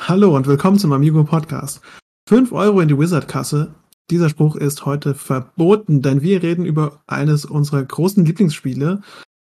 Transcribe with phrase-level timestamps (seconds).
[0.00, 1.82] Hallo und willkommen zum Amigo Podcast.
[2.28, 3.74] 5 Euro in die Wizard-Kasse.
[4.10, 9.02] Dieser Spruch ist heute verboten, denn wir reden über eines unserer großen Lieblingsspiele,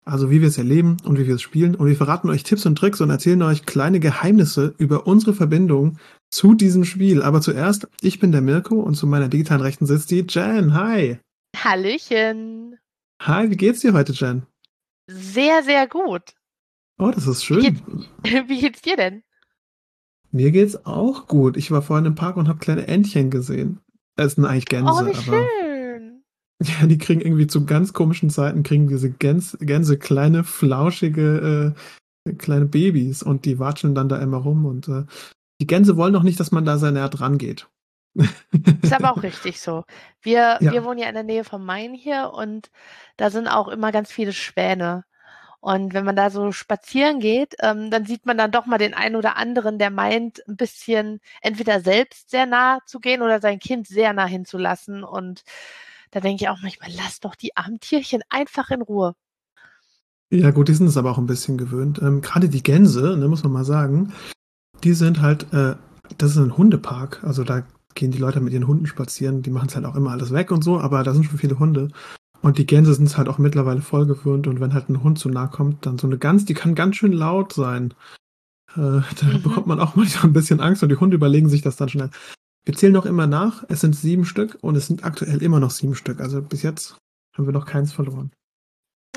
[0.03, 1.75] also wie wir es erleben und wie wir es spielen.
[1.75, 5.97] Und wir verraten euch Tipps und Tricks und erzählen euch kleine Geheimnisse über unsere Verbindung
[6.29, 7.21] zu diesem Spiel.
[7.21, 10.73] Aber zuerst, ich bin der Mirko und zu meiner digitalen Rechten sitzt die Jen.
[10.73, 11.19] Hi.
[11.55, 12.75] Hallöchen.
[13.21, 14.43] Hi, wie geht's dir heute, Jen?
[15.07, 16.33] Sehr, sehr gut.
[16.97, 17.61] Oh, das ist schön.
[17.61, 18.09] Wie geht's,
[18.49, 19.23] wie geht's dir denn?
[20.31, 21.57] Mir geht's auch gut.
[21.57, 23.79] Ich war vorhin im Park und habe kleine Entchen gesehen.
[24.15, 26.23] Es sind eigentlich Gänse, oh, wie aber schön.
[26.61, 31.73] ja, die kriegen irgendwie zu ganz komischen Zeiten kriegen diese Gänse, Gänse kleine flauschige
[32.27, 35.05] äh, kleine Babys und die watscheln dann da immer rum und äh,
[35.61, 37.67] die Gänse wollen doch nicht, dass man da sehr näher dran geht.
[38.81, 39.83] Ist aber auch richtig so.
[40.21, 40.71] Wir, Ja.
[40.73, 42.69] wir wohnen ja in der Nähe vom Main hier und
[43.17, 45.05] da sind auch immer ganz viele Schwäne.
[45.61, 48.93] Und wenn man da so spazieren geht, ähm, dann sieht man dann doch mal den
[48.93, 53.59] einen oder anderen, der meint, ein bisschen entweder selbst sehr nah zu gehen oder sein
[53.59, 55.03] Kind sehr nah hinzulassen.
[55.03, 55.43] Und
[56.11, 59.15] da denke ich auch manchmal, lass doch die armen Tierchen einfach in Ruhe.
[60.31, 61.99] Ja, gut, die sind es aber auch ein bisschen gewöhnt.
[62.01, 64.13] Ähm, Gerade die Gänse, ne, muss man mal sagen,
[64.83, 65.75] die sind halt, äh,
[66.17, 67.23] das ist ein Hundepark.
[67.23, 67.63] Also da
[67.95, 69.41] gehen die Leute mit ihren Hunden spazieren.
[69.41, 71.59] Die machen es halt auch immer alles weg und so, aber da sind schon viele
[71.59, 71.89] Hunde.
[72.41, 74.47] Und die Gänse sind es halt auch mittlerweile voll gewöhnt.
[74.47, 76.95] Und wenn halt ein Hund zu nah kommt, dann so eine Gans, die kann ganz
[76.95, 77.93] schön laut sein.
[78.75, 79.41] Äh, da Mhm.
[79.43, 82.09] bekommt man auch manchmal ein bisschen Angst und die Hunde überlegen sich das dann schnell.
[82.65, 83.63] Wir zählen noch immer nach.
[83.67, 86.19] Es sind sieben Stück und es sind aktuell immer noch sieben Stück.
[86.21, 86.97] Also bis jetzt
[87.35, 88.31] haben wir noch keins verloren.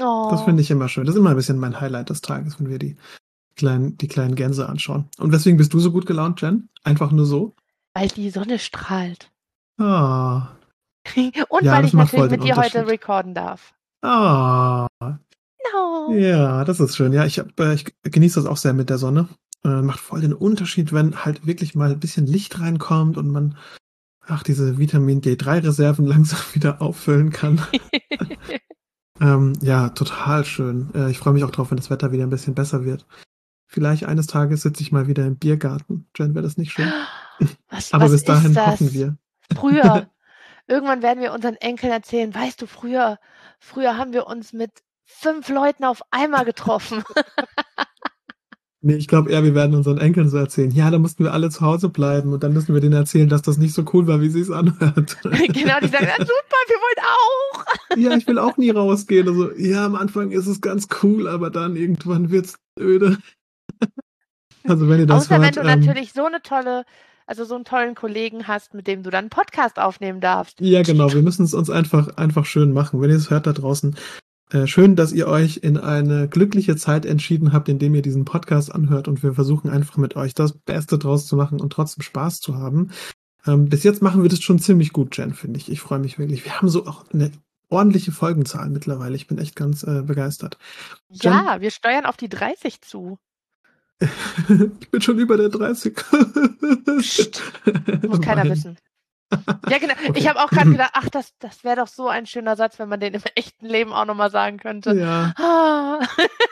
[0.00, 0.28] Oh.
[0.30, 1.04] Das finde ich immer schön.
[1.04, 2.96] Das ist immer ein bisschen mein Highlight des Tages, wenn wir die
[3.56, 5.08] kleinen, die kleinen Gänse anschauen.
[5.18, 6.68] Und weswegen bist du so gut gelaunt, Jen?
[6.82, 7.54] Einfach nur so?
[7.94, 9.30] Weil die Sonne strahlt.
[9.78, 10.48] Ah.
[11.48, 13.74] Und Ja, weil ich natürlich mit dir heute recorden darf.
[14.02, 14.88] Ah.
[15.00, 16.12] No.
[16.14, 17.12] Ja, das ist schön.
[17.12, 19.28] Ja, ich, hab, äh, ich genieße das auch sehr mit der Sonne.
[19.64, 23.56] Äh, macht voll den Unterschied, wenn halt wirklich mal ein bisschen Licht reinkommt und man,
[24.26, 27.60] ach, diese Vitamin D3-Reserven langsam wieder auffüllen kann.
[29.20, 30.90] Ähm, ja, total schön.
[30.94, 33.06] Äh, ich freue mich auch drauf, wenn das Wetter wieder ein bisschen besser wird.
[33.68, 36.06] Vielleicht eines Tages sitze ich mal wieder im Biergarten.
[36.16, 36.92] Jen, wäre das nicht schön?
[37.70, 39.16] Was, Aber was bis dahin hoffen wir.
[39.56, 40.08] Früher.
[40.66, 43.18] Irgendwann werden wir unseren Enkeln erzählen, weißt du, früher,
[43.58, 44.70] früher haben wir uns mit
[45.04, 47.04] fünf Leuten auf einmal getroffen.
[48.84, 50.72] Nee, ich glaube eher, wir werden unseren Enkeln so erzählen.
[50.72, 53.40] Ja, da mussten wir alle zu Hause bleiben und dann müssen wir denen erzählen, dass
[53.40, 55.18] das nicht so cool war, wie sie es anhört.
[55.22, 57.64] genau, die sagen, "Ja, super, wir wollen auch.
[57.96, 59.28] ja, ich will auch nie rausgehen.
[59.28, 63.18] Also, ja, am Anfang ist es ganz cool, aber dann irgendwann wird's öde.
[64.64, 66.84] also, wenn ihr das Außer hört, wenn du ähm, natürlich so eine tolle,
[67.32, 70.60] also so einen tollen Kollegen hast, mit dem du dann einen Podcast aufnehmen darfst.
[70.60, 71.14] Ja, genau.
[71.14, 73.00] Wir müssen es uns einfach, einfach schön machen.
[73.00, 73.96] Wenn ihr es hört da draußen,
[74.50, 78.70] äh, schön, dass ihr euch in eine glückliche Zeit entschieden habt, indem ihr diesen Podcast
[78.70, 82.40] anhört und wir versuchen einfach mit euch das Beste draus zu machen und trotzdem Spaß
[82.40, 82.90] zu haben.
[83.46, 85.72] Ähm, bis jetzt machen wir das schon ziemlich gut, Jen, finde ich.
[85.72, 86.44] Ich freue mich wirklich.
[86.44, 87.32] Wir haben so auch eine
[87.70, 89.16] ordentliche Folgenzahl mittlerweile.
[89.16, 90.58] Ich bin echt ganz äh, begeistert.
[91.08, 91.32] Jen?
[91.32, 93.18] Ja, wir steuern auf die 30 zu.
[94.80, 95.94] Ich bin schon über der 30.
[96.98, 97.42] Psst,
[98.06, 98.76] Muss keiner wissen.
[99.68, 99.94] Ja, genau.
[99.94, 100.12] Okay.
[100.18, 102.88] Ich habe auch gerade gedacht, ach, das, das wäre doch so ein schöner Satz, wenn
[102.88, 104.94] man den im echten Leben auch nochmal sagen könnte.
[104.94, 105.32] Ja.
[105.36, 106.00] Ah.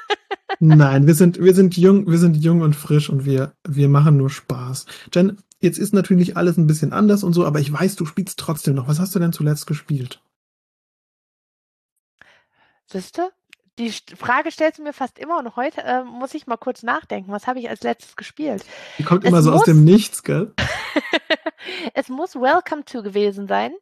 [0.61, 4.17] Nein, wir sind, wir sind jung, wir sind jung und frisch und wir, wir machen
[4.17, 4.87] nur Spaß.
[5.15, 8.39] Jen, jetzt ist natürlich alles ein bisschen anders und so, aber ich weiß, du spielst
[8.39, 8.89] trotzdem noch.
[8.89, 10.23] Was hast du denn zuletzt gespielt?
[12.87, 13.31] Siehste?
[13.81, 17.33] Die Frage stellst du mir fast immer und heute äh, muss ich mal kurz nachdenken.
[17.33, 18.63] Was habe ich als letztes gespielt?
[18.99, 20.53] Die kommt Es immer so aus muss- dem Nichts, gell?
[21.95, 23.73] es muss Welcome to gewesen sein.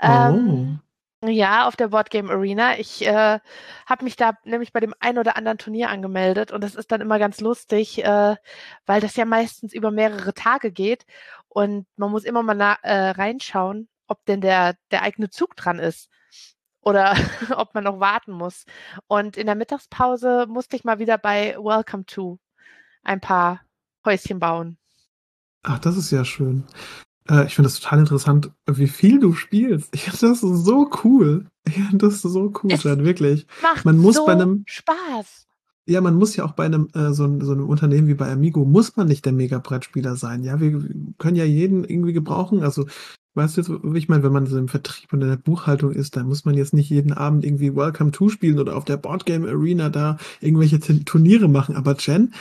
[0.00, 0.06] Oh.
[0.06, 0.80] Ähm,
[1.24, 2.78] Ja, auf der Boardgame Arena.
[2.78, 3.40] Ich äh,
[3.86, 7.00] habe mich da nämlich bei dem ein oder anderen Turnier angemeldet und das ist dann
[7.00, 8.36] immer ganz lustig, äh,
[8.86, 11.04] weil das ja meistens über mehrere Tage geht
[11.48, 16.08] und man muss immer mal äh, reinschauen, ob denn der, der eigene Zug dran ist
[16.82, 17.16] oder
[17.56, 18.64] ob man noch warten muss.
[19.06, 22.38] Und in der Mittagspause musste ich mal wieder bei Welcome to
[23.02, 23.60] ein paar
[24.04, 24.76] Häuschen bauen.
[25.62, 26.64] Ach, das ist ja schön.
[27.28, 29.94] Äh, ich finde das total interessant, wie viel du spielst.
[29.94, 31.46] Ich finde das so cool.
[31.64, 33.46] Ich finde das so cool, Es- Jen, wirklich.
[33.62, 35.46] Macht Man muss so bei einem- Spaß.
[35.86, 38.64] Ja, man muss ja auch bei einem äh, so, so einem Unternehmen wie bei Amigo
[38.64, 40.44] muss man nicht der Mega-Brettspieler sein.
[40.44, 40.80] Ja, wir
[41.18, 42.62] können ja jeden irgendwie gebrauchen.
[42.62, 42.86] Also,
[43.34, 45.92] weißt du, jetzt, wie ich meine, wenn man so im Vertrieb und in der Buchhaltung
[45.92, 48.96] ist, dann muss man jetzt nicht jeden Abend irgendwie Welcome to spielen oder auf der
[48.96, 51.76] Boardgame Arena da irgendwelche Turniere machen.
[51.76, 52.34] Aber Jen,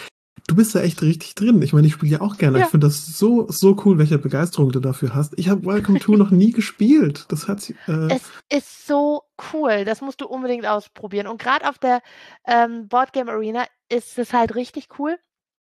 [0.48, 1.62] du bist da echt richtig drin.
[1.62, 2.60] Ich meine, ich spiele ja auch gerne.
[2.60, 2.66] Ja.
[2.66, 5.38] Ich finde das so, so cool, welche Begeisterung du dafür hast.
[5.38, 7.26] Ich habe Welcome to noch nie gespielt.
[7.30, 9.24] Das hat sich, äh, Es ist so
[9.54, 9.86] cool.
[9.86, 11.28] Das musst du unbedingt ausprobieren.
[11.28, 12.02] Und gerade auf der
[12.46, 15.18] ähm, Boardgame Arena ist es halt richtig cool,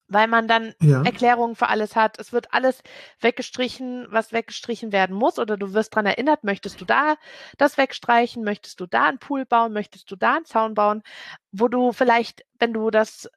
[0.10, 1.04] weil man dann Ja.
[1.04, 2.20] Erklärungen für alles hat.
[2.20, 2.82] Es wird alles
[3.22, 7.16] weggestrichen, was weggestrichen werden muss, oder du wirst daran erinnert, möchtest du da
[7.58, 11.04] das wegstreichen, möchtest du da einen Pool bauen, möchtest du da einen Zaun bauen,
[11.52, 13.30] wo du vielleicht, wenn du das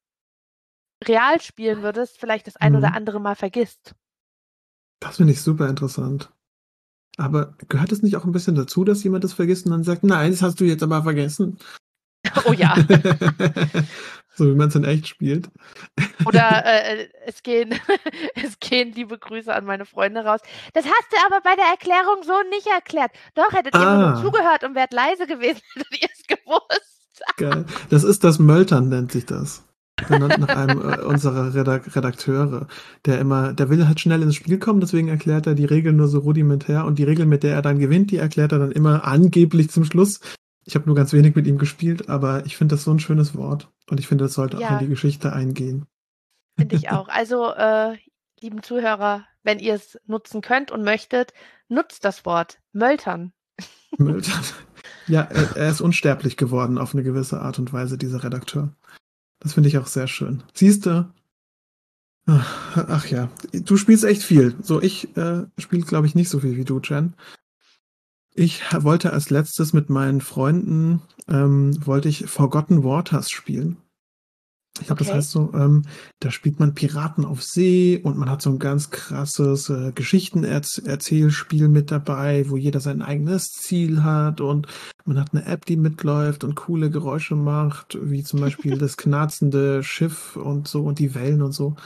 [1.07, 2.97] real spielen würdest, vielleicht das ein oder Mhm.
[2.97, 3.95] andere mal vergisst.
[5.01, 6.31] Das finde ich super interessant.
[7.19, 10.03] Aber gehört es nicht auch ein bisschen dazu, dass jemand das vergisst und dann sagt,
[10.05, 11.59] nein, das hast du jetzt aber vergessen?
[12.47, 12.75] Oh ja.
[14.35, 15.49] so wie man es in echt spielt.
[16.25, 17.75] Oder äh, es gehen,
[18.35, 20.41] es gehen liebe Grüße an meine Freunde raus.
[20.73, 23.11] Das hast du aber bei der Erklärung so nicht erklärt.
[23.35, 24.13] Doch, hättet ihr Ah.
[24.13, 27.23] nur zugehört und wärt leise gewesen, hättet ihr es gewusst.
[27.37, 27.65] Geil.
[27.91, 29.65] Das ist das Möltern, nennt sich das.
[30.09, 32.67] Benannt nach einem äh, unserer Redak Redakteure,
[33.05, 36.09] der immer, der will halt schnell ins Spiel kommen, deswegen erklärt er die Regeln nur
[36.09, 39.05] so rudimentär und die Regel, mit der er dann gewinnt, die erklärt er dann immer
[39.05, 40.21] angeblich zum Schluss.
[40.65, 43.35] Ich habe nur ganz wenig mit ihm gespielt, aber ich finde das so ein schönes
[43.37, 44.75] Wort und ich finde, das sollte auch Ja.
[44.75, 45.87] in die Geschichte eingehen.
[46.57, 47.09] Finde ich auch.
[47.09, 47.97] Also, äh,
[48.41, 51.33] lieben Zuhörer, wenn ihr es nutzen könnt und möchtet,
[51.69, 53.33] nutzt das Wort Möltern.
[53.99, 54.43] Möltern.
[55.07, 58.75] Ja, er, er ist unsterblich geworden auf eine gewisse Art und Weise, dieser Redakteur.
[59.41, 60.43] Das finde ich auch sehr schön.
[60.55, 61.13] Siehst du?
[62.27, 64.55] Ach, ach ja, du spielst echt viel.
[64.63, 67.15] So, ich äh, spiele, glaube ich, nicht so viel wie du, Jen.
[68.35, 73.77] Ich wollte als letztes mit meinen Freunden, ähm, wollte ich Forgotten Waters spielen.
[74.81, 75.19] Ich glaube, das Okay.
[75.19, 75.83] heißt so, ähm,
[76.21, 81.69] da spielt man Piraten auf See und man hat so ein ganz krasses äh, Geschichtenerzählspiel
[81.69, 84.67] mit dabei, wo jeder sein eigenes Ziel hat und
[85.05, 89.83] man hat eine App, die mitläuft und coole Geräusche macht, wie zum Beispiel das knarzende
[89.83, 91.77] Schiff und so und die Wellen und so.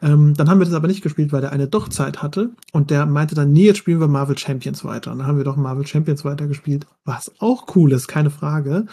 [0.00, 2.90] Ähm, dann haben wir das aber nicht gespielt, weil der eine doch Zeit hatte und
[2.90, 5.12] der meinte dann, nee, jetzt spielen wir Marvel Champions weiter.
[5.12, 8.86] Und dann haben wir doch Marvel Champions weitergespielt, was auch cool ist, keine Frage.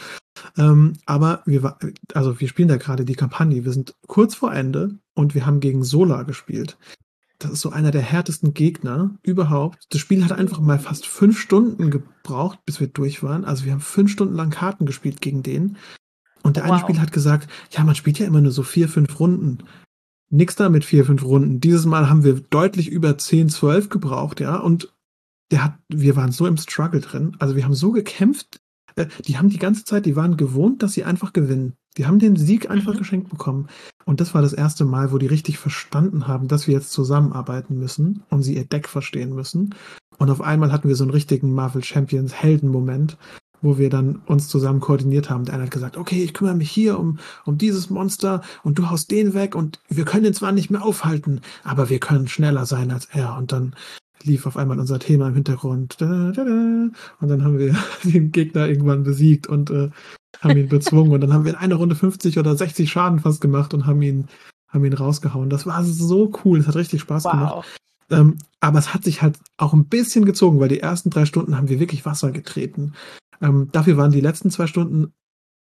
[0.58, 1.78] Ähm, aber wir,
[2.14, 3.66] also wir spielen da gerade die Kampagne.
[3.66, 6.78] Wir sind kurz vor Ende und wir haben gegen Solar gespielt.
[7.40, 9.86] Das ist so einer der härtesten Gegner überhaupt.
[9.92, 13.46] Das Spiel hat einfach mal fast fünf Stunden gebraucht, bis wir durch waren.
[13.46, 15.78] Also wir haben fünf Stunden lang Karten gespielt gegen den.
[16.44, 16.82] Und der eine Wow.
[16.82, 19.60] Spieler hat gesagt, ja, man spielt ja immer nur so vier, fünf Runden.
[20.30, 21.60] Nix da mit vier, fünf Runden.
[21.60, 24.58] Dieses Mal haben wir deutlich über 10, 12 gebraucht, ja.
[24.58, 24.94] Und
[25.52, 27.36] der hat, wir waren so im Struggle drin.
[27.40, 28.60] Also wir haben so gekämpft.
[28.96, 31.74] Äh, Die haben die ganze Zeit, die waren gewohnt, dass sie einfach gewinnen.
[31.98, 32.98] Die haben den Sieg einfach Mhm.
[33.00, 33.68] geschenkt bekommen.
[34.06, 37.78] Und das war das erste Mal, wo die richtig verstanden haben, dass wir jetzt zusammenarbeiten
[37.78, 39.74] müssen und sie ihr Deck verstehen müssen.
[40.20, 43.18] Und auf einmal hatten wir so einen richtigen Marvel Champions Heldenmoment,
[43.62, 45.46] wo wir dann uns zusammen koordiniert haben.
[45.46, 48.90] Der eine hat gesagt, okay, ich kümmere mich hier um, um dieses Monster und du
[48.90, 52.66] haust den weg und wir können ihn zwar nicht mehr aufhalten, aber wir können schneller
[52.66, 53.38] sein als er.
[53.38, 53.76] Und dann
[54.24, 55.96] lief auf einmal unser Thema im Hintergrund.
[56.00, 56.90] Da, da, da.
[57.20, 59.90] Und dann haben wir den Gegner irgendwann besiegt und äh,
[60.42, 61.12] haben ihn bezwungen.
[61.14, 64.02] Und dann haben wir in einer Runde 50 oder 60 Schaden fast gemacht und haben
[64.02, 64.28] ihn,
[64.68, 65.50] haben ihn rausgehauen.
[65.50, 66.60] Das war so cool.
[66.60, 67.54] Es hat richtig Spaß gemacht.
[67.56, 67.66] Wow.
[68.12, 71.56] Ähm, aber es hat sich halt auch ein bisschen gezogen, weil die ersten drei Stunden
[71.56, 72.94] haben wir wirklich Wasser getreten.
[73.42, 75.14] Ähm, dafür waren die letzten zwei Stunden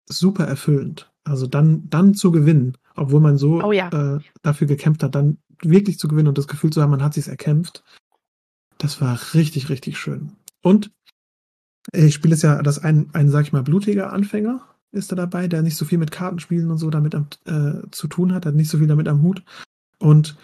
[0.06, 1.12] super erfüllend.
[1.24, 3.88] Also dann, dann zu gewinnen, obwohl man so Oh ja.
[3.88, 7.14] äh, dafür gekämpft hat, dann wirklich zu gewinnen und das Gefühl zu haben, man hat
[7.14, 7.84] sich erkämpft.
[8.78, 10.32] Das war richtig, richtig schön.
[10.62, 10.90] Und
[11.92, 15.48] ich spiele es ja, dass ein, ein, sag ich mal, blutiger Anfänger ist da dabei,
[15.48, 18.54] der nicht so viel mit Kartenspielen und so damit am, äh, zu tun hat, hat
[18.54, 19.42] nicht so viel damit am Hut.
[19.98, 20.36] Und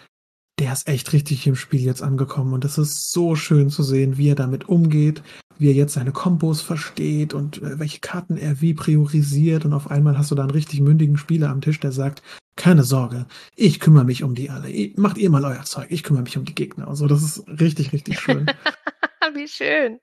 [0.59, 2.53] der ist echt richtig im Spiel jetzt angekommen.
[2.53, 5.23] Und das ist so schön zu sehen, wie er damit umgeht,
[5.57, 9.65] wie er jetzt seine Kombos versteht und äh, welche Karten er wie priorisiert.
[9.65, 12.21] Und auf einmal hast du da einen richtig mündigen Spieler am Tisch, der sagt,
[12.55, 14.69] keine Sorge, ich kümmere mich um die alle.
[14.97, 16.89] Macht ihr mal euer Zeug, ich kümmere mich um die Gegner.
[16.89, 18.45] Und so, das ist richtig, richtig schön.
[19.33, 19.99] Wie schön.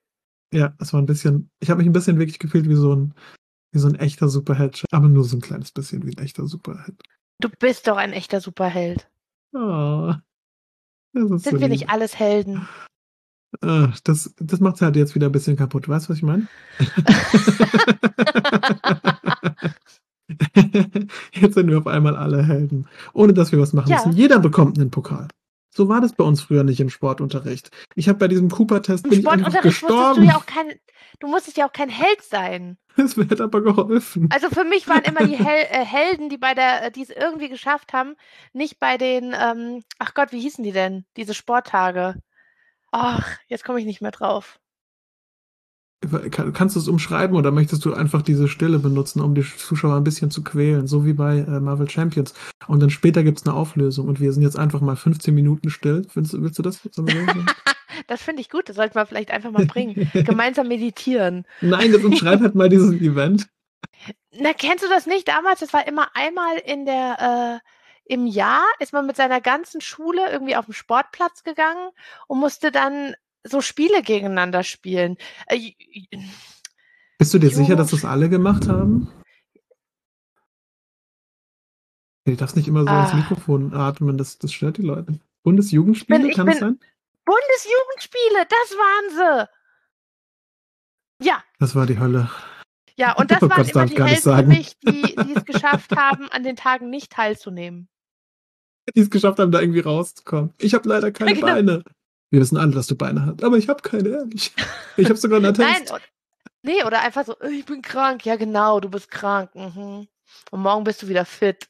[0.53, 3.13] ja, das war ein bisschen, ich habe mich ein bisschen wirklich gefühlt wie so ein,
[3.73, 7.03] wie so ein echter Superheld, aber nur so ein kleines bisschen wie ein echter Superheld.
[7.41, 9.11] Du bist doch ein echter Superheld.
[9.53, 10.15] Oh,
[11.17, 11.71] Sind so wir lieb.
[11.71, 12.69] nicht alles Helden?
[13.61, 15.89] Das das macht halt jetzt wieder ein bisschen kaputt.
[15.89, 16.47] Weißt du, was ich meine?
[21.33, 23.97] jetzt sind wir auf einmal alle Helden, ohne dass wir was machen Ja.
[24.05, 24.13] müssen.
[24.13, 25.29] Jeder bekommt einen Pokal.
[25.75, 27.71] So war das bei uns früher nicht im Sportunterricht.
[27.95, 30.25] Ich habe bei diesem Cooper-Test Im bin ich einfach Sportunterricht musstest du gestorben.
[30.25, 30.73] ja auch kein,
[31.21, 32.79] du musstest ja auch kein Held sein.
[32.97, 34.29] Es wird aber geholfen.
[34.33, 37.11] Also für mich waren immer die Hel äh, Helden, die bei der, äh, die es
[37.11, 38.15] irgendwie geschafft haben,
[38.55, 41.05] nicht bei den, ähm, ach Gott, wie hießen die denn?
[41.17, 42.15] Diese Sporttage.
[42.93, 44.59] Ach, jetzt komme ich nicht mehr drauf.
[46.31, 49.97] Kann, kannst du es umschreiben oder möchtest du einfach diese Stille benutzen, um die Zuschauer
[49.97, 52.33] ein bisschen zu quälen, so wie bei äh, Marvel Champions?
[52.69, 55.69] Und dann später gibt es eine Auflösung und wir sind jetzt einfach mal 15 Minuten
[55.71, 56.07] still.
[56.15, 56.81] Willst, du- willst du das?
[56.93, 57.05] So?
[58.07, 60.11] Das finde ich gut, das sollten wir vielleicht einfach mal bringen.
[60.13, 61.45] Gemeinsam meditieren.
[61.61, 63.49] Nein, das umschreib halt mal dieses Event.
[64.33, 65.27] Na, kennst du das nicht?
[65.29, 67.61] Damals, das war immer einmal in der,
[68.09, 71.91] im Jahr ist man mit seiner ganzen Schule irgendwie auf den Sportplatz gegangen
[72.29, 75.17] und musste dann so Spiele gegeneinander spielen.
[75.47, 75.73] Äh,
[77.19, 79.09] Bist du dir sicher, dass das alle gemacht haben?
[82.25, 83.05] Du darfst nicht immer so ah.
[83.05, 85.21] ins Mikrofon atmen, das, das stört die Leute.
[85.43, 86.81] Bundesjugendspiele, bin, kann es sein?
[87.27, 89.49] Bundesjugendspiele, das waren
[91.21, 91.27] sie.
[91.27, 91.43] Ja.
[91.59, 92.31] Das war die Hölle.
[92.97, 95.95] Ja, und das oh waren Gott, immer die Helden für mich, die, die es geschafft
[95.95, 97.89] haben, an den Tagen nicht teilzunehmen.
[98.95, 100.55] Die es geschafft haben, da irgendwie rauszukommen.
[100.59, 101.47] Ich habe leider keine genau.
[101.47, 101.83] Beine.
[102.31, 104.53] Wir wissen alle, dass du Beine hast, aber ich habe keine, ehrlich.
[104.97, 105.91] Ich habe sogar einen Attest.
[105.91, 106.01] Nein,
[106.63, 108.25] nee, oder einfach so, ich bin krank.
[108.25, 109.55] Ja, genau, du bist krank.
[109.55, 110.09] Mhm.
[110.51, 111.69] Und morgen bist du wieder fit.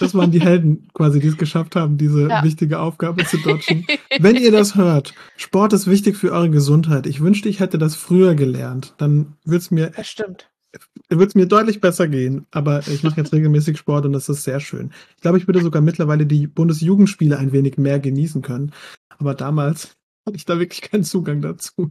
[0.00, 2.42] Das waren die Helden quasi, die es geschafft haben, diese ja.
[2.42, 3.86] wichtige Aufgabe zu dodgen.
[4.18, 7.06] Wenn ihr das hört, Sport ist wichtig für eure Gesundheit.
[7.06, 8.94] Ich wünschte, ich hätte das früher gelernt.
[8.98, 9.90] Dann würde es mir.
[9.90, 10.50] Das stimmt.
[11.08, 14.44] Würde es mir deutlich besser gehen, aber ich mache jetzt regelmäßig Sport und das ist
[14.44, 14.92] sehr schön.
[15.16, 18.72] Ich glaube, ich würde sogar mittlerweile die Bundesjugendspiele ein wenig mehr genießen können.
[19.08, 21.90] Aber damals hatte ich da wirklich keinen Zugang dazu.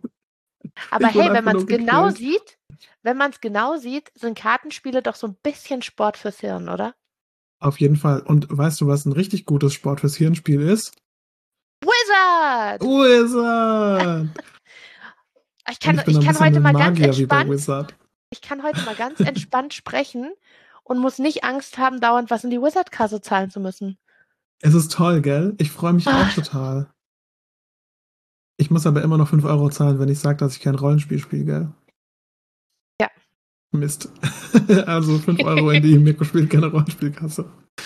[0.91, 2.59] Aber hey, wenn man es genau sieht,
[3.01, 6.93] wenn man es genau sieht, sind Kartenspiele doch so ein bisschen Sport fürs Hirn, oder?
[7.59, 8.21] Auf jeden Fall.
[8.21, 10.95] Und weißt du, was ein richtig gutes Sport fürs Hirnspiel ist?
[11.81, 12.81] Wizard!
[12.81, 14.29] Wizard!
[15.69, 17.95] ich kann, ich, ich kann heute mal ganz entspannt.
[18.29, 20.31] Ich kann heute mal ganz entspannt sprechen
[20.83, 23.97] und muss nicht Angst haben, dauernd was in die Wizard-Kasse zahlen zu müssen.
[24.61, 25.55] Es ist toll, gell?
[25.57, 26.29] Ich freue mich Ach.
[26.29, 26.91] auch total.
[28.57, 31.19] Ich muss aber immer noch 5 Euro zahlen, wenn ich sage, dass ich kein Rollenspiel
[31.19, 31.73] spiele, gell?
[33.79, 34.09] Mist.
[34.85, 37.45] also 5 Euro in die Mirko spielt keine Rollenspielkasse.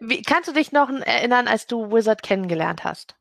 [0.00, 3.16] Wie, kannst du dich noch erinnern, als du Wizard kennengelernt hast?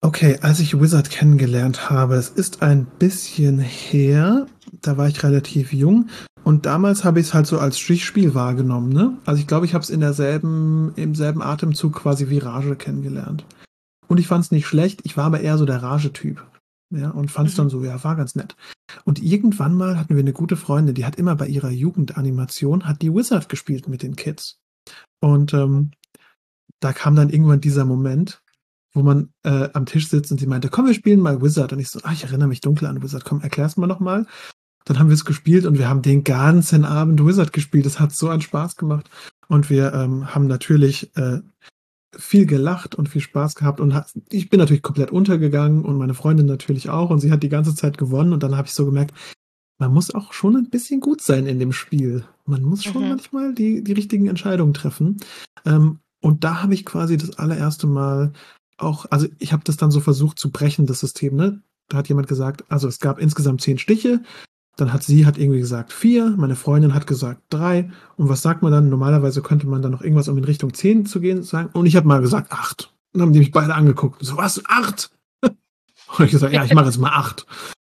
[0.00, 4.46] Okay, als ich Wizard kennengelernt habe, es ist ein bisschen her,
[4.82, 6.10] da war ich relativ jung
[6.44, 9.16] und damals habe ich es halt so als Strichspiel wahrgenommen, ne?
[9.24, 13.46] Also ich glaube, ich habe es in derselben, im selben Atemzug quasi wie Rage kennengelernt.
[14.06, 16.44] Und ich fand es nicht schlecht, ich war aber eher so der Rage-Typ
[16.94, 17.58] ja, und fand es mhm.
[17.58, 18.56] dann so, ja, war ganz nett.
[19.04, 23.02] Und irgendwann mal hatten wir eine gute Freundin, die hat immer bei ihrer Jugendanimation, hat
[23.02, 24.60] die Wizard gespielt mit den Kids.
[25.20, 25.92] Und ähm,
[26.80, 28.42] da kam dann irgendwann dieser Moment,
[28.92, 31.72] wo man äh, am Tisch sitzt und sie meinte, komm, wir spielen mal Wizard.
[31.72, 34.26] Und ich so, ah, ich erinnere mich dunkel an Wizard, komm, erklär's mal nochmal.
[34.84, 37.86] Dann haben wir es gespielt und wir haben den ganzen Abend Wizard gespielt.
[37.86, 39.10] Es hat so einen Spaß gemacht.
[39.48, 41.40] Und wir ähm, haben natürlich äh,
[42.18, 43.94] viel gelacht und viel Spaß gehabt und
[44.30, 47.74] ich bin natürlich komplett untergegangen und meine Freundin natürlich auch und sie hat die ganze
[47.74, 49.12] Zeit gewonnen und dann habe ich so gemerkt,
[49.78, 52.24] man muss auch schon ein bisschen gut sein in dem Spiel.
[52.46, 53.08] Man muss schon mhm.
[53.08, 55.18] manchmal die, die richtigen Entscheidungen treffen.
[55.64, 58.32] Ähm, und da habe ich quasi das allererste Mal
[58.78, 61.62] auch, also ich habe das dann so versucht zu brechen, das System, ne?
[61.88, 64.22] Da hat jemand gesagt, also es gab insgesamt zehn Stiche
[64.76, 67.90] dann hat sie hat irgendwie gesagt vier, meine Freundin hat gesagt drei.
[68.16, 68.88] Und was sagt man dann?
[68.88, 71.70] Normalerweise könnte man dann noch irgendwas, um in Richtung zehn zu gehen, sagen.
[71.72, 72.92] Und ich habe mal gesagt acht.
[73.12, 74.24] Dann haben die mich beide angeguckt.
[74.24, 74.62] So, was?
[74.66, 75.10] Acht?
[75.42, 77.46] Und ich gesagt, ja, ich mache jetzt mal acht.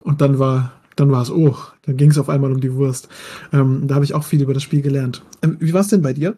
[0.01, 3.09] Und dann war, dann war es, oh, dann ging es auf einmal um die Wurst.
[3.53, 5.23] Ähm, da habe ich auch viel über das Spiel gelernt.
[5.43, 6.37] Ähm, wie war es denn bei dir?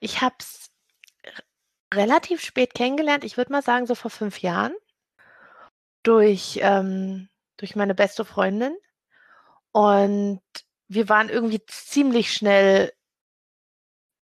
[0.00, 0.70] Ich habe es
[1.92, 3.24] relativ spät kennengelernt.
[3.24, 4.72] Ich würde mal sagen, so vor fünf Jahren.
[6.02, 7.27] Durch ähm,
[7.58, 8.74] durch meine beste Freundin.
[9.72, 10.40] Und
[10.88, 12.92] wir waren irgendwie ziemlich schnell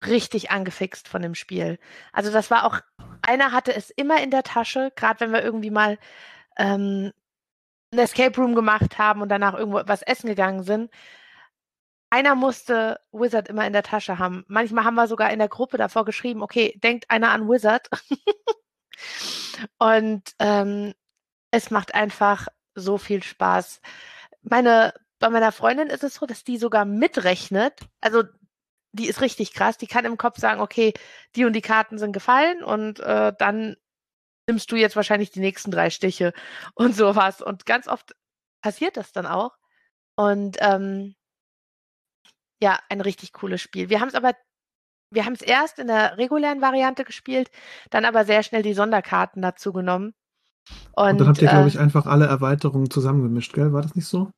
[0.07, 1.79] richtig angefixt von dem Spiel.
[2.13, 2.81] Also das war auch,
[3.23, 5.99] einer hatte es immer in der Tasche, gerade wenn wir irgendwie mal
[6.57, 7.13] ähm,
[7.93, 10.91] ein Escape Room gemacht haben und danach irgendwo was essen gegangen sind.
[12.11, 14.45] Einer musste Wizard immer in der Tasche haben.
[14.49, 17.89] Manchmal haben wir sogar in der Gruppe davor geschrieben, okay, denkt einer an Wizard.
[19.79, 20.95] und ähm,
[21.51, 23.81] es macht einfach so viel Spaß.
[24.43, 27.81] Meine, bei meiner Freundin ist es so, dass die sogar mitrechnet.
[28.01, 28.25] Also
[28.93, 29.79] die ist richtig krass.
[29.79, 30.95] Die kann im Kopf sagen, okay,
[31.37, 33.77] die und die Karten sind gefallen und äh, dann
[34.49, 36.33] nimmst du jetzt wahrscheinlich die nächsten drei Stiche
[36.75, 37.43] und sowas.
[37.43, 38.15] Und ganz oft
[38.63, 39.57] passiert das dann auch.
[40.17, 41.15] Und ähm,
[42.61, 43.89] ja, ein richtig cooles Spiel.
[43.89, 44.33] Wir haben es aber,
[45.11, 47.51] wir haben es erst in der regulären Variante gespielt,
[47.91, 50.15] dann aber sehr schnell die Sonderkarten dazu genommen.
[50.93, 53.73] Und, und dann habt ihr, äh, glaube ich, einfach alle Erweiterungen zusammengemischt, gell?
[53.73, 54.31] War das nicht so?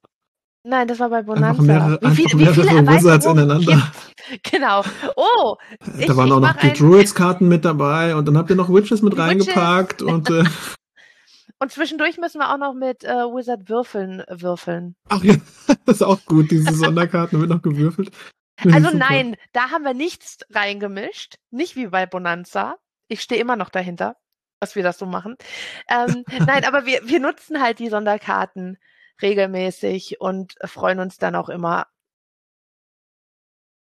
[0.63, 1.49] Nein, das war bei Bonanza.
[1.49, 3.91] Einfach mehrere, wie, viel, mehrere wie Wizards ineinander.
[4.45, 4.85] Genau.
[5.17, 5.57] Oh,
[5.99, 9.03] ich, da waren auch noch die Druids-Karten mit dabei und dann habt ihr noch Witches
[9.03, 10.45] mit reingepackt und äh,
[11.59, 14.95] und zwischendurch müssen wir auch noch mit äh, Wizard würfeln würfeln.
[15.09, 15.35] Ach ja,
[15.85, 18.13] das ist auch gut, diese Sonderkarten wird noch gewürfelt.
[18.71, 22.77] Also nein, da haben wir nichts reingemischt, nicht wie bei Bonanza.
[23.09, 24.15] Ich stehe immer noch dahinter
[24.61, 25.37] dass wir das so machen.
[25.89, 28.79] Ähm, nein, aber wir, wir nutzen halt die Sonderkarten
[29.23, 31.87] regelmäßig und freuen uns dann auch immer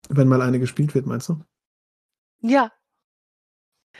[0.08, 1.44] Wenn mal eine gespielt wird, meinst du?
[2.42, 2.72] Ja.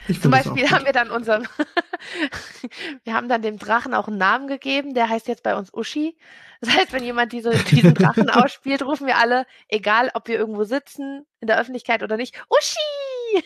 [0.08, 1.46] Ich Zum Beispiel haben wir dann unserem,
[3.04, 6.16] wir haben dann dem Drachen auch einen Namen gegeben, der heißt jetzt bei uns Uschi.
[6.60, 10.64] Das heißt, wenn jemand diese, diesen Drachen ausspielt, rufen wir alle, egal ob wir irgendwo
[10.64, 13.44] sitzen, in der Öffentlichkeit oder nicht, Uschi!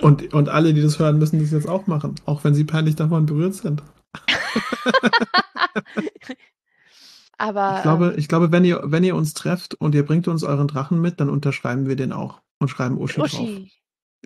[0.00, 2.96] Und, und alle, die das hören, müssen das jetzt auch machen, auch wenn sie peinlich
[2.96, 3.82] davon berührt sind.
[7.38, 10.28] Aber Ich glaube, ähm, ich glaube wenn, ihr, wenn ihr uns trefft und ihr bringt
[10.28, 13.32] uns euren Drachen mit, dann unterschreiben wir den auch und schreiben Uschi, drauf.
[13.32, 13.72] Uschi.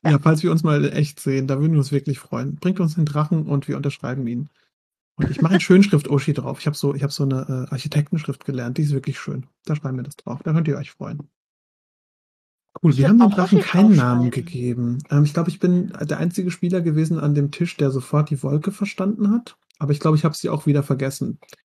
[0.04, 0.18] Ja.
[0.18, 2.56] falls wir uns mal in echt sehen, da würden wir uns wirklich freuen.
[2.56, 4.50] Bringt uns den Drachen und wir unterschreiben ihn.
[5.16, 6.58] Und ich mache in Schönschrift Uschi drauf.
[6.60, 9.46] Ich habe so, ich hab so eine äh, Architektenschrift gelernt, die ist wirklich schön.
[9.64, 10.42] Da schreiben wir das drauf.
[10.42, 11.30] Da könnt ihr euch freuen.
[12.82, 14.98] Cool, wir haben dem Drachen keinen Namen gegeben.
[15.10, 18.42] Ähm, ich glaube, ich bin der einzige Spieler gewesen an dem Tisch, der sofort die
[18.42, 19.56] Wolke verstanden hat.
[19.78, 21.38] Aber ich glaube, ich habe sie auch wieder vergessen.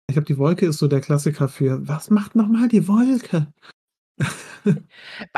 [0.08, 3.52] Ich glaube, die Wolke ist so der Klassiker für, was macht nochmal die Wolke?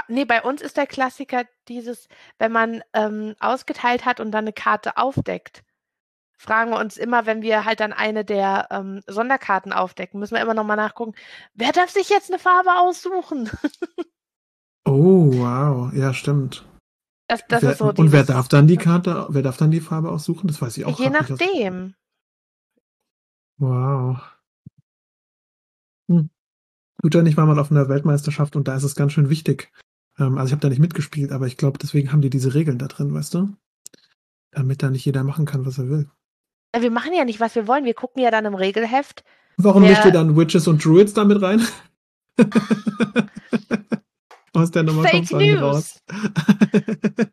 [0.08, 4.54] Nee, bei uns ist der Klassiker dieses, wenn man ähm, ausgeteilt hat und dann eine
[4.54, 5.64] Karte aufdeckt,
[6.38, 10.40] fragen wir uns immer, wenn wir halt dann eine der ähm, Sonderkarten aufdecken, müssen wir
[10.40, 11.14] immer nochmal nachgucken,
[11.52, 13.50] wer darf sich jetzt eine Farbe aussuchen?
[14.88, 15.92] Oh, wow.
[15.92, 16.64] Ja, stimmt.
[17.28, 20.10] Das, das wer, so und wer darf dann die Karte, wer darf dann die Farbe
[20.10, 20.46] aussuchen?
[20.46, 21.94] Das weiß ich auch Je nachdem.
[23.58, 24.18] Wow.
[26.10, 26.30] Hm.
[27.02, 29.70] Gut, ich war mal auf einer Weltmeisterschaft und da ist es ganz schön wichtig.
[30.18, 32.78] Ähm, also ich habe da nicht mitgespielt, aber ich glaube, deswegen haben die diese Regeln
[32.78, 33.54] da drin, weißt du?
[34.52, 36.08] Damit da nicht jeder machen kann, was er will.
[36.74, 37.84] Ja, Wir machen ja nicht, was wir wollen.
[37.84, 39.22] Wir gucken ja dann im Regelheft.
[39.58, 41.60] Warum mischt ihr dann Witches und Druids da mit rein?
[44.54, 46.00] Aus der Nummer Fake nicht raus.
[46.10, 46.20] News.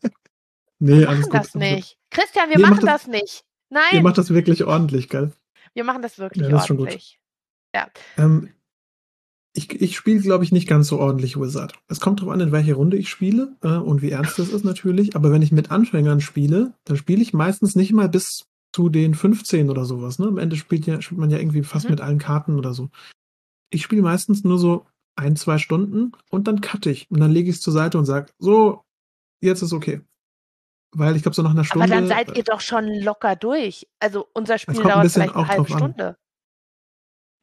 [0.80, 1.34] nee, Wir alles machen gut.
[1.42, 1.98] das nicht.
[2.12, 3.44] Christian, wir Nee, mach machen das- das, nicht.
[3.72, 5.32] Ihr Nein, macht das wirklich ordentlich, gell?
[5.74, 6.88] wir machen das wirklich Ja, das ist schon gut.
[6.88, 7.20] ordentlich.
[8.18, 8.50] Ähm,
[9.54, 11.74] ich ich spiele, glaube ich, nicht ganz so ordentlich Wizard.
[11.88, 14.64] Es kommt darauf an, in welche Runde ich spiele äh, und wie ernst das ist
[14.64, 15.16] natürlich.
[15.16, 19.14] Aber wenn ich mit Anfängern spiele, dann spiele ich meistens nicht mal bis zu den
[19.14, 20.20] 15 oder sowas.
[20.20, 20.28] Ne?
[20.28, 21.92] Am Ende spielt, ja, spielt man ja irgendwie fast Mhm.
[21.92, 22.90] mit allen Karten oder so.
[23.72, 27.10] Ich spiele meistens nur so ein, zwei Stunden und dann cutte ich.
[27.10, 28.84] Und dann lege ich es zur Seite und sage, so,
[29.42, 30.02] jetzt ist okay.
[30.92, 31.86] Weil ich glaube, so nach einer Stunde.
[31.86, 33.88] Aber dann seid ihr doch schon locker durch.
[34.00, 35.78] Also unser Spiel ein dauert bisschen vielleicht eine halbe drauf an.
[35.78, 36.18] Stunde.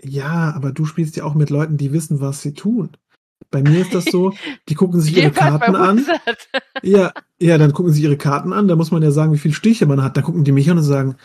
[0.03, 2.97] Ja, aber du spielst ja auch mit Leuten, die wissen, was sie tun.
[3.51, 4.33] Bei mir ist das so,
[4.69, 6.07] die gucken sich ihre Karten an.
[6.83, 8.69] Ja, ja, dann gucken sie ihre Karten an.
[8.69, 10.17] Da muss man ja sagen, wie viele Stiche man hat.
[10.17, 11.17] Dann gucken die mich an und sagen,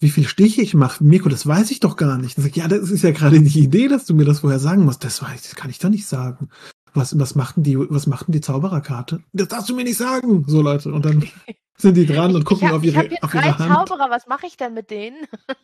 [0.00, 1.04] wie viele Stiche ich mache.
[1.04, 2.36] Mirko, das weiß ich doch gar nicht.
[2.36, 4.58] Dann sag ich, ja, das ist ja gerade die Idee, dass du mir das vorher
[4.58, 5.04] sagen musst.
[5.04, 6.48] Das weiß, das kann ich doch nicht sagen.
[6.94, 9.22] Was, was macht denn die, was macht denn die Zaubererkarte?
[9.32, 10.44] Das darfst du mir nicht sagen.
[10.48, 10.92] So, Leute.
[10.92, 11.24] Und dann
[11.76, 13.58] sind die dran und gucken ich hab, auf ich ihre, hab hier auf drei ihre
[13.58, 13.88] Hand.
[13.88, 15.18] Zauberer, was mache ich denn mit denen?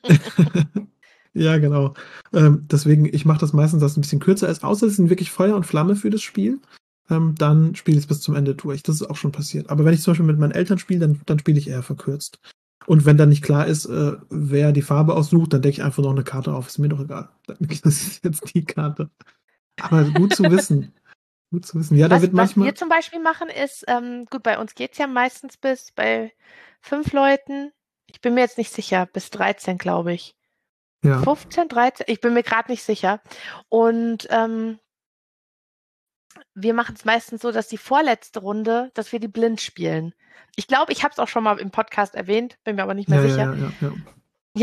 [1.33, 1.95] ja, genau.
[2.35, 5.09] Ähm, deswegen, ich mache das meistens, dass es ein bisschen kürzer ist, außer es sind
[5.09, 6.61] wirklich Feuer und Flamme für das Spiel.
[7.09, 8.83] Ähm, dann spiele ich es bis zum Ende durch.
[8.83, 9.71] Das ist auch schon passiert.
[9.71, 12.39] Aber wenn ich zum Beispiel mit meinen Eltern spiele, dann, dann spiele ich eher verkürzt.
[12.87, 16.03] Und wenn dann nicht klar ist, äh, wer die Farbe aussucht, dann decke ich einfach
[16.03, 16.69] noch eine Karte auf.
[16.69, 17.29] Ist mir doch egal.
[17.59, 19.11] Das ist jetzt die Karte.
[19.81, 20.93] Aber gut zu wissen.
[21.51, 21.97] Gut zu wissen.
[21.97, 22.67] Ja, da was, wird was manchmal.
[22.67, 26.33] wir zum Beispiel machen ist, ähm, gut, bei uns geht's ja meistens bis bei
[26.81, 27.73] fünf Leuten.
[28.07, 30.37] Ich bin mir jetzt nicht sicher, bis 13, glaube ich.
[31.03, 31.23] Ja.
[31.23, 33.21] 15, 13, ich bin mir gerade nicht sicher.
[33.69, 34.79] Und ähm,
[36.59, 40.15] wir machen es meistens so, dass die vorletzte Runde, dass wir die blind spielen.
[40.57, 43.09] Ich glaube, ich habe es auch schon mal im Podcast erwähnt, bin mir aber nicht
[43.09, 43.55] mehr Ja, sicher.
[43.55, 43.93] ja, ja, ja.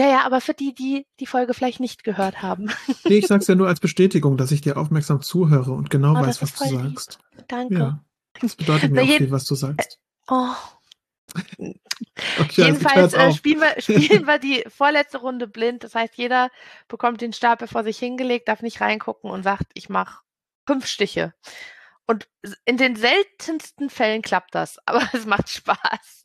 [0.10, 2.71] Ja, aber für die, die die Folge vielleicht nicht gehört haben.
[3.06, 6.21] Nee, ich sag's ja nur als Bestätigung, dass ich dir aufmerksam zuhöre und genau Oh,
[6.21, 6.82] weiß, was du lieb.
[6.99, 7.19] sagst.
[7.47, 7.75] Danke.
[7.75, 8.03] Ja.
[8.41, 9.99] Das bedeutet mir auch viel, was du sagst.
[10.27, 10.49] Oh.
[12.39, 15.84] Okay, also ich Jedenfalls äh, spielen, wir, spielen wir die vorletzte Runde blind.
[15.84, 16.49] Das heißt, jeder
[16.88, 20.19] bekommt den Stapel vor sich hingelegt, darf nicht reingucken und sagt, ich mache
[20.67, 21.34] fünf Stiche.
[22.06, 22.28] Und
[22.66, 26.24] in den seltensten Fällen klappt das, aber es macht Spaß.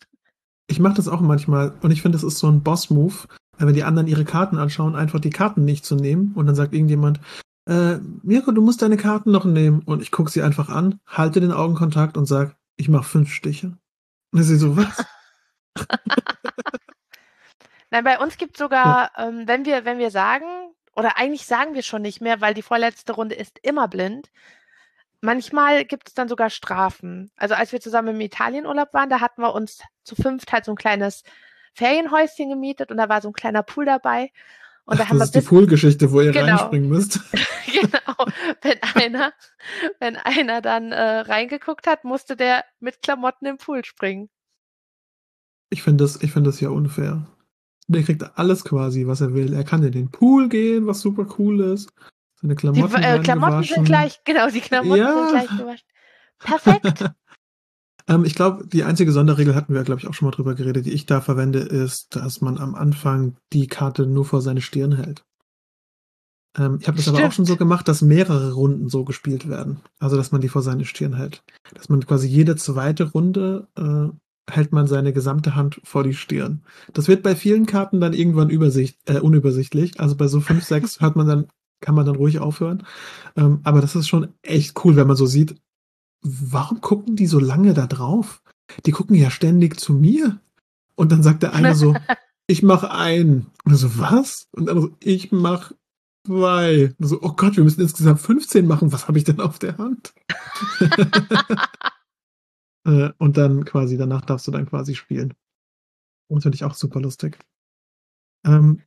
[0.71, 3.85] Ich mache das auch manchmal und ich finde, das ist so ein Boss-Move, wenn die
[3.85, 7.21] anderen ihre Karten anschauen, einfach die Karten nicht zu nehmen und dann sagt irgendjemand,
[7.67, 11.41] äh, Mirko, du musst deine Karten noch nehmen und ich gucke sie einfach an, halte
[11.41, 13.79] den Augenkontakt und sag, ich mache fünf Stiche.
[14.33, 15.05] Und sie so, was?
[17.91, 20.47] Nein, bei uns gibt sogar, ähm, wenn wir, wenn wir sagen,
[20.95, 24.31] oder eigentlich sagen wir schon nicht mehr, weil die vorletzte Runde ist immer blind.
[25.21, 27.31] Manchmal gibt es dann sogar Strafen.
[27.37, 30.73] Also als wir zusammen im Italienurlaub waren, da hatten wir uns zu fünft halt so
[30.73, 31.25] ein kleines
[31.75, 34.31] Ferienhäuschen gemietet und da war so ein kleiner Pool dabei.
[34.85, 36.47] Und da Ach, haben wir das ist die Poolgeschichte, wo ihr Genau.
[36.47, 37.21] reinspringen müsst.
[37.67, 38.27] genau,
[38.63, 39.33] wenn einer,
[40.01, 44.31] wenn einer dann äh, reingeguckt hat, musste der mit Klamotten im Pool springen.
[45.71, 47.27] Ich finde das, ich finde das ja unfair.
[47.89, 49.53] Der kriegt alles quasi, was er will.
[49.53, 51.91] Er kann in den Pool gehen, was super cool ist.
[52.41, 55.13] Seine Die Klamotten, äh, werden Klamotten sind gleich, genau, die Klamotten Ja.
[55.13, 55.87] sind gleich gewaschen.
[56.39, 57.05] Perfekt.
[58.09, 60.87] ähm, ich glaube, die einzige Sonderregel hatten wir, glaube ich, auch schon mal drüber geredet,
[60.87, 64.93] die ich da verwende, ist, dass man am Anfang die Karte nur vor seine Stirn
[64.93, 65.25] hält.
[66.57, 67.19] Ähm, ich habe das Stimmt.
[67.19, 69.81] aber auch schon so gemacht, dass mehrere Runden so gespielt werden.
[69.99, 71.43] Also, dass man die vor seine Stirn hält.
[71.75, 74.09] Dass man quasi jede zweite Runde äh,
[74.51, 76.63] hält man seine gesamte Hand vor die Stirn.
[76.95, 80.01] Das wird bei vielen Karten dann irgendwann übersicht, äh, unübersichtlich.
[80.01, 81.49] Also bei so 5, 6 hört man dann,
[81.81, 82.85] kann man dann ruhig aufhören.
[83.37, 85.61] Ähm, aber das ist schon echt cool, wenn man so sieht,
[86.23, 88.43] warum gucken die so lange da drauf?
[88.87, 90.41] Die gucken ja ständig zu mir.
[90.95, 91.95] Und dann sagt der eine so,
[92.47, 93.47] ich mach einen.
[93.65, 94.49] Und so, was?
[94.53, 95.73] Und dann so, ich mach
[96.27, 96.95] zwei.
[96.99, 98.93] Und so, oh Gott, wir müssen insgesamt 15 machen.
[98.93, 100.13] Was habe ich denn auf der Hand?
[102.89, 105.35] Äh, und dann quasi, danach darfst du dann quasi spielen.
[106.29, 107.39] Und finde ich auch super lustig.
[108.47, 108.83] Ähm,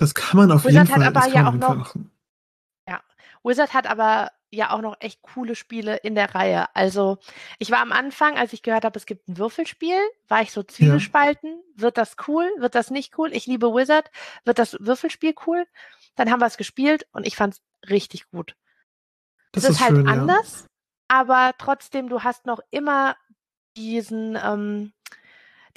[0.00, 2.10] das kann man auf Wizard jeden Fall, aber ja auch noch, machen.
[2.88, 3.02] Ja,
[3.44, 6.74] Wizard hat aber ja auch noch echt coole Spiele in der Reihe.
[6.74, 7.18] Also
[7.58, 10.62] ich war am Anfang, als ich gehört habe, es gibt ein Würfelspiel, war ich so
[10.62, 11.50] zwiegespalten.
[11.50, 11.82] Ja.
[11.82, 12.50] Wird das cool?
[12.58, 13.30] Wird das nicht cool?
[13.34, 14.10] Ich liebe Wizard.
[14.46, 15.66] Wird das Würfelspiel cool?
[16.16, 18.56] Dann haben wir es gespielt und ich fand es richtig gut.
[19.52, 20.66] Das es ist, ist halt schön, anders, ja.
[21.08, 23.16] aber trotzdem, du hast noch immer
[23.76, 24.92] diesen, ähm,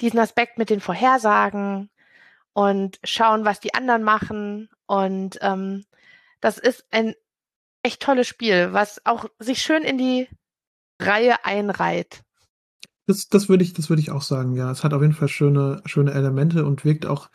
[0.00, 1.90] diesen Aspekt mit den Vorhersagen
[2.54, 4.70] und schauen, was die anderen machen.
[4.86, 5.84] Und ähm,
[6.40, 7.14] das ist ein
[7.82, 10.28] echt tolles Spiel, was auch sich schön in die
[11.00, 12.22] Reihe einreiht.
[13.06, 14.70] Das, das würde ich, das würde ich auch sagen, ja.
[14.70, 17.28] Es hat auf jeden Fall schöne, schöne Elemente und wirkt auch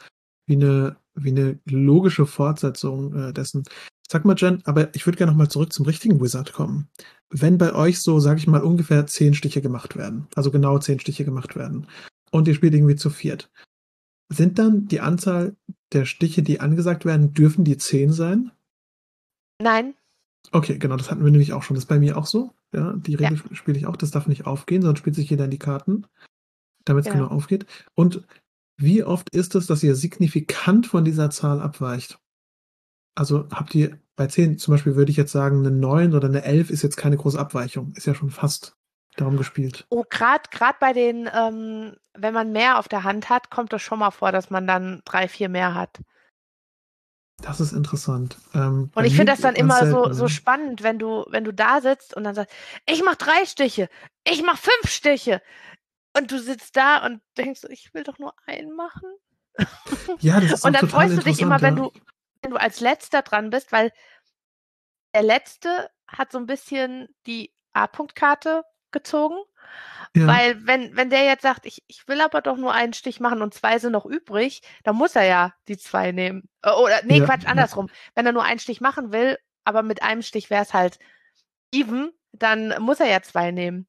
[0.47, 3.63] wie eine, wie eine logische Fortsetzung äh, dessen.
[4.11, 6.89] Sag mal, Jen, aber ich würde gerne nochmal zurück zum richtigen Wizard kommen.
[7.29, 10.99] Wenn bei euch so, sag ich mal, ungefähr zehn Stiche gemacht werden, also genau zehn
[10.99, 11.85] Stiche gemacht werden,
[12.31, 13.51] und ihr spielt irgendwie zu viert,
[14.29, 15.55] sind dann die Anzahl
[15.91, 18.51] der Stiche, die angesagt werden, dürfen die zehn sein?
[19.61, 19.95] Nein.
[20.51, 21.75] Okay, genau, das hatten wir nämlich auch schon.
[21.75, 22.53] Das ist bei mir auch so.
[22.73, 23.55] Ja, die Regel ja.
[23.55, 23.97] spiele ich auch.
[23.97, 26.05] Das darf nicht aufgehen, sonst spielt sich jeder in die Karten,
[26.85, 27.25] damit es genau.
[27.25, 27.65] genau aufgeht.
[27.95, 28.23] Und
[28.77, 32.19] wie oft ist es, dass ihr signifikant von dieser Zahl abweicht?
[33.15, 36.43] Also habt ihr bei 10 zum Beispiel würde ich jetzt sagen, eine 9 oder eine
[36.43, 37.91] 11 ist jetzt keine große Abweichung.
[37.95, 38.77] Ist ja schon fast
[39.19, 39.85] darum gespielt.
[39.89, 40.43] Oh, gerade
[40.79, 44.31] bei den, ähm, wenn man mehr auf der Hand hat, kommt das schon mal vor,
[44.31, 45.99] dass man dann drei, vier mehr hat.
[47.41, 48.37] Das ist interessant.
[48.53, 51.79] Ähm, und ich finde das dann immer so, so spannend, wenn du, wenn du da
[51.81, 52.53] sitzt und dann sagst,
[52.85, 53.89] ich mach drei Stiche,
[54.25, 55.41] ich mach fünf Stiche.
[56.17, 59.09] Und du sitzt da und denkst, ich will doch nur einen machen.
[60.19, 61.91] Ja, das ist Und dann freust du dich immer, wenn du,
[62.41, 63.91] wenn du als letzter dran bist, weil
[65.13, 69.37] der letzte hat so ein bisschen die A-Punkt-Karte gezogen.
[70.15, 70.25] Ja.
[70.25, 73.41] Weil wenn, wenn der jetzt sagt, ich, ich will aber doch nur einen Stich machen
[73.41, 76.49] und zwei sind noch übrig, dann muss er ja die zwei nehmen.
[76.63, 77.87] Äh, oder nee, ja, Quatsch, andersrum.
[77.87, 77.93] Ja.
[78.15, 80.97] Wenn er nur einen Stich machen will, aber mit einem Stich wäre es halt
[81.71, 83.87] even, dann muss er ja zwei nehmen.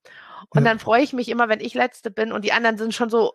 [0.51, 3.11] Und dann freue ich mich immer, wenn ich letzte bin und die anderen sind schon
[3.11, 3.35] so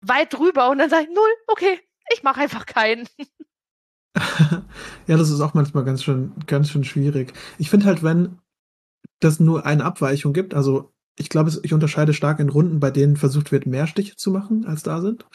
[0.00, 1.80] weit drüber und dann sage ich, null, okay,
[2.12, 3.08] ich mache einfach keinen.
[5.06, 7.32] ja, das ist auch manchmal ganz schön, ganz schön schwierig.
[7.58, 8.38] Ich finde halt, wenn
[9.20, 13.16] das nur eine Abweichung gibt, also ich glaube, ich unterscheide stark in Runden, bei denen
[13.16, 15.26] versucht wird, mehr Stiche zu machen, als da sind.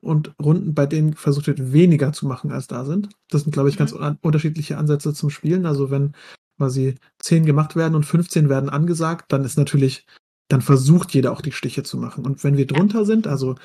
[0.00, 3.08] Und Runden, bei denen versucht wird, weniger zu machen, als da sind.
[3.28, 4.18] Das sind, glaube ich, ganz mhm.
[4.20, 5.66] unterschiedliche Ansätze zum Spielen.
[5.66, 6.12] Also wenn
[6.58, 10.06] quasi 10 gemacht werden und 15 werden angesagt, dann ist natürlich,
[10.48, 12.24] dann versucht jeder auch die Stiche zu machen.
[12.24, 13.56] Und wenn wir drunter sind, also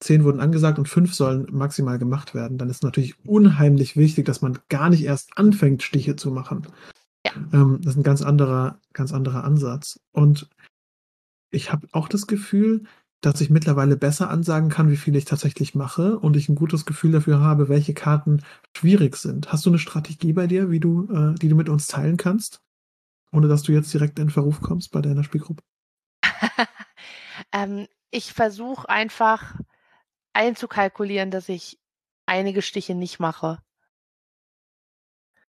[0.00, 4.42] zehn wurden angesagt und fünf sollen maximal gemacht werden, dann ist natürlich unheimlich wichtig, dass
[4.42, 6.66] man gar nicht erst anfängt, Stiche zu machen.
[7.26, 7.32] Ja.
[7.52, 10.00] Ähm, das ist ein ganz anderer, ganz anderer Ansatz.
[10.12, 10.48] Und
[11.50, 12.84] ich habe auch das Gefühl,
[13.20, 16.86] dass ich mittlerweile besser ansagen kann, wie viel ich tatsächlich mache und ich ein gutes
[16.86, 18.42] Gefühl dafür habe, welche Karten
[18.74, 19.52] schwierig sind.
[19.52, 22.62] Hast du eine Strategie bei dir, wie du, äh, die du mit uns teilen kannst?
[23.32, 25.62] Ohne dass du jetzt direkt in Verruf kommst bei deiner Spielgruppe?
[27.52, 29.54] ähm, ich versuche einfach
[30.32, 31.78] einzukalkulieren, dass ich
[32.26, 33.58] einige Stiche nicht mache.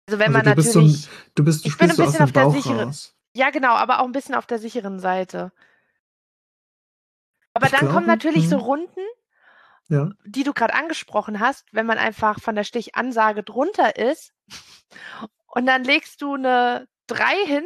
[0.07, 0.73] Also wenn also man natürlich.
[0.73, 2.89] So ein, du bist, du ich bin ein bisschen auf der sicheren.
[2.89, 3.15] Raus.
[3.35, 5.53] Ja, genau, aber auch ein bisschen auf der sicheren Seite.
[7.55, 8.65] Aber ich dann glaube, kommen natürlich so hm.
[8.65, 9.01] Runden,
[9.89, 10.11] ja.
[10.25, 14.35] die du gerade angesprochen hast, wenn man einfach von der Stichansage drunter ist
[15.47, 17.65] und dann legst du eine 3 hin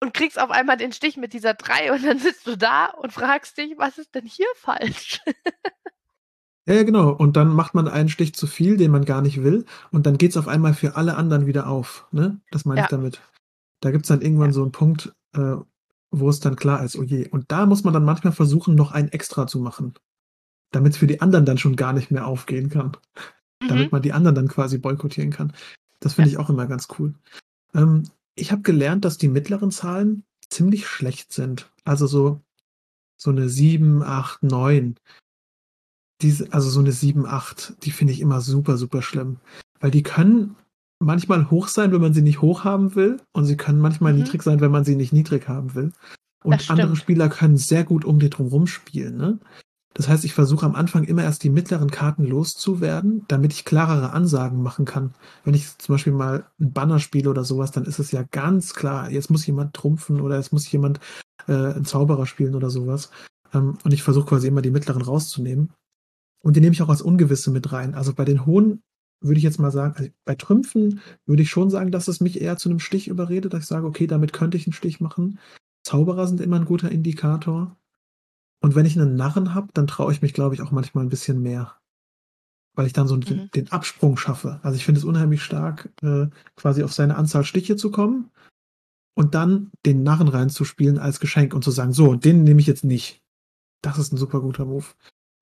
[0.00, 3.12] und kriegst auf einmal den Stich mit dieser 3 und dann sitzt du da und
[3.12, 5.20] fragst dich, was ist denn hier falsch?
[6.68, 7.10] Ja, genau.
[7.10, 9.64] Und dann macht man einen Stich zu viel, den man gar nicht will.
[9.92, 12.08] Und dann geht es auf einmal für alle anderen wieder auf.
[12.10, 12.40] Ne?
[12.50, 12.84] Das meine ja.
[12.84, 13.20] ich damit.
[13.80, 14.54] Da gibt es dann irgendwann ja.
[14.54, 15.56] so einen Punkt, äh,
[16.10, 17.28] wo es dann klar ist, oh je.
[17.28, 19.94] Und da muss man dann manchmal versuchen, noch ein Extra zu machen.
[20.72, 22.96] Damit es für die anderen dann schon gar nicht mehr aufgehen kann.
[23.62, 23.68] Mhm.
[23.68, 25.52] Damit man die anderen dann quasi boykottieren kann.
[26.00, 26.34] Das finde ja.
[26.34, 27.14] ich auch immer ganz cool.
[27.74, 31.70] Ähm, ich habe gelernt, dass die mittleren Zahlen ziemlich schlecht sind.
[31.84, 32.40] Also so,
[33.16, 34.96] so eine 7, 8, 9.
[36.22, 39.36] Diese, also so eine 7, 8, die finde ich immer super, super schlimm.
[39.80, 40.56] Weil die können
[40.98, 43.18] manchmal hoch sein, wenn man sie nicht hoch haben will.
[43.32, 44.20] Und sie können manchmal mhm.
[44.20, 45.92] niedrig sein, wenn man sie nicht niedrig haben will.
[46.44, 49.16] Und andere Spieler können sehr gut um die drum spielen.
[49.16, 49.38] Ne?
[49.96, 54.12] Das heißt, ich versuche am Anfang immer erst die mittleren Karten loszuwerden, damit ich klarere
[54.12, 55.14] Ansagen machen kann.
[55.42, 58.74] Wenn ich zum Beispiel mal einen Banner spiele oder sowas, dann ist es ja ganz
[58.74, 61.00] klar, jetzt muss jemand trumpfen oder jetzt muss jemand
[61.48, 63.10] äh, einen Zauberer spielen oder sowas.
[63.54, 65.72] Ähm, und ich versuche quasi immer die mittleren rauszunehmen.
[66.46, 67.96] Und die nehme ich auch als Ungewisse mit rein.
[67.96, 68.84] Also bei den hohen
[69.20, 72.40] würde ich jetzt mal sagen, also bei Trümpfen würde ich schon sagen, dass es mich
[72.40, 75.40] eher zu einem Stich überredet, dass ich sage, okay, damit könnte ich einen Stich machen.
[75.84, 77.76] Zauberer sind immer ein guter Indikator.
[78.62, 81.08] Und wenn ich einen Narren habe, dann traue ich mich, glaube ich, auch manchmal ein
[81.08, 81.74] bisschen mehr.
[82.76, 83.50] Weil ich dann so mhm.
[83.52, 84.60] den, Absprung schaffe.
[84.62, 88.30] Also ich finde es unheimlich stark, äh, quasi auf seine Anzahl Stiche zu kommen
[89.16, 92.84] und dann den Narren reinzuspielen als Geschenk und zu sagen, so, den nehme ich jetzt
[92.84, 93.20] nicht.
[93.82, 94.86] Das ist ein super guter Move,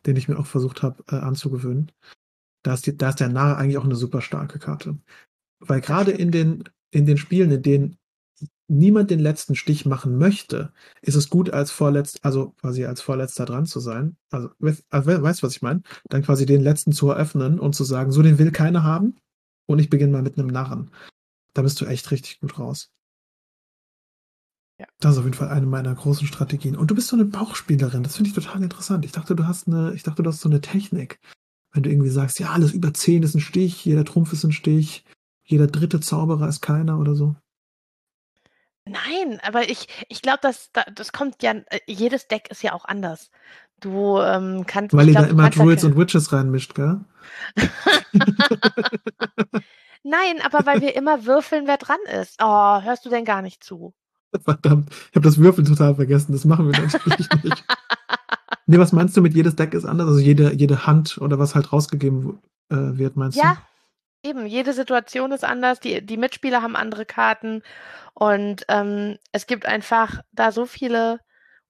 [0.07, 1.93] den ich mir auch versucht habe äh, anzugewöhnen.
[2.63, 4.99] Da ist, die, da ist der Narr eigentlich auch eine super starke Karte.
[5.61, 7.99] Weil gerade in den, in den Spielen, in denen
[8.69, 13.45] niemand den letzten Stich machen möchte, ist es gut, als vorletzt, also quasi als Vorletzter
[13.45, 14.17] dran zu sein.
[14.31, 14.51] Also,
[14.91, 15.83] also weißt du, was ich meine?
[16.09, 19.17] Dann quasi den letzten zu eröffnen und zu sagen, so den will keiner haben.
[19.67, 20.91] Und ich beginne mal mit einem Narren.
[21.55, 22.91] Da bist du echt richtig gut raus.
[24.85, 24.95] Ja.
[25.01, 26.77] Das ist auf jeden Fall eine meiner großen Strategien.
[26.77, 28.03] Und du bist so eine Bauchspielerin.
[28.03, 29.05] Das finde ich total interessant.
[29.05, 31.21] Ich dachte, du hast eine, ich dachte, du hast so eine Technik.
[31.73, 34.53] Wenn du irgendwie sagst, ja, alles über 10 ist ein Stich, jeder Trumpf ist ein
[34.53, 35.05] Stich,
[35.43, 37.35] jeder dritte Zauberer ist keiner oder so.
[38.87, 42.85] Nein, aber ich ich glaube, das das kommt ja äh, jedes Deck ist ja auch
[42.85, 43.31] anders.
[43.81, 47.01] Du, ähm, kannst Weil ihr da immer Druids und Witches reinmischt, gell?
[50.03, 52.37] Nein, aber weil wir immer würfeln, wer dran ist.
[52.43, 53.95] Oh, hörst du denn gar nicht zu?
[54.45, 56.33] Verdammt, ich habe das Würfeln total vergessen.
[56.33, 57.65] Das machen wir natürlich nicht.
[58.67, 60.09] Ne, was meinst du mit jedes Deck ist anders?
[60.09, 62.39] Also jede jede Hand oder was halt rausgegeben
[62.71, 63.43] äh, wird, meinst du?
[63.43, 63.59] Ja,
[64.23, 67.63] eben, jede Situation ist anders, die die Mitspieler haben andere Karten
[68.15, 71.21] und ähm, es gibt einfach da so viele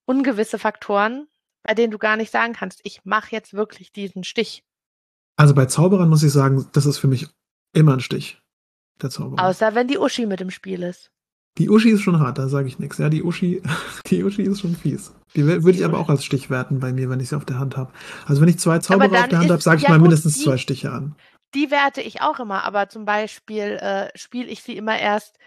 [0.05, 1.27] ungewisse Faktoren,
[1.65, 4.63] bei denen du gar nicht sagen kannst, ich mache jetzt wirklich diesen Stich.
[5.37, 7.27] Also bei Zauberern muss ich sagen, das ist für mich
[7.73, 8.41] immer ein Stich.
[9.03, 9.45] Der Zauberer.
[9.45, 11.11] Außer wenn die Uschi mit im Spiel ist.
[11.59, 12.99] Die Uschi ist schon hart, da sage ich nichts.
[12.99, 13.63] Ja, die Uschi,
[14.07, 15.15] die Uschi ist schon fies.
[15.37, 17.59] Die würde ich aber auch als Stich werten bei mir, wenn ich sie auf der
[17.59, 17.93] Hand habe.
[18.27, 20.35] Also wenn ich zwei Zauberer auf der Hand habe, sage ich ja mal gut, mindestens
[20.35, 21.15] die, zwei Stiche an.
[21.55, 25.39] Die werte ich auch immer, aber zum Beispiel äh, spiele ich sie immer erst,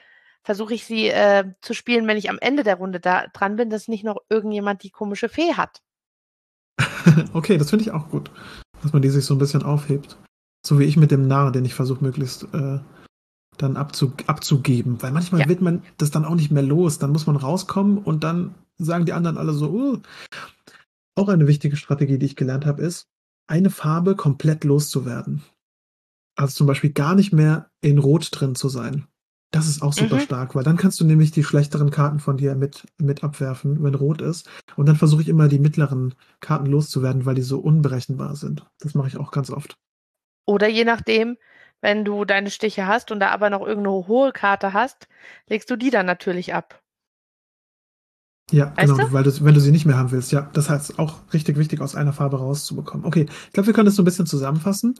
[0.44, 3.70] versuche ich sie äh, zu spielen, wenn ich am Ende der Runde da dran bin,
[3.70, 5.82] dass nicht noch irgendjemand die komische Fee hat.
[7.34, 8.32] okay, das finde ich auch gut.
[8.82, 10.18] Dass man die sich so ein bisschen aufhebt.
[10.66, 12.80] So wie ich mit dem Narr, den ich versuche möglichst äh,
[13.58, 15.02] dann abzu abzugeben.
[15.02, 15.50] Weil manchmal ja.
[15.50, 17.00] wird man das dann auch nicht mehr los.
[17.00, 20.02] Dann muss man rauskommen und dann sagen die anderen alle so, uh.
[21.16, 23.08] Auch eine wichtige Strategie, die ich gelernt habe, ist,
[23.48, 25.42] eine Farbe komplett loszuwerden.
[26.36, 29.08] Also zum Beispiel gar nicht mehr in Rot drin zu sein.
[29.52, 30.22] Das ist auch super mhm.
[30.22, 33.96] stark, weil dann kannst du nämlich die schlechteren Karten von dir mit, mit abwerfen, wenn
[33.96, 34.48] rot ist.
[34.76, 38.66] Und dann versuche ich immer die mittleren Karten loszuwerden, weil die so unberechenbar sind.
[38.80, 39.78] Das mache ich auch ganz oft.
[40.46, 41.38] Oder je nachdem,
[41.82, 45.08] wenn du deine Stiche hast und da aber noch irgendeine hohe Karte hast,
[45.48, 46.82] legst du die dann natürlich ab.
[48.52, 49.14] Ja, weißt genau, du?
[49.14, 50.32] weil du, wenn du sie nicht mehr haben willst.
[50.32, 53.06] Ja, das heißt auch richtig wichtig, aus einer Farbe rauszubekommen.
[53.06, 54.96] Okay, ich glaube, wir können das so ein bisschen zusammenfassen.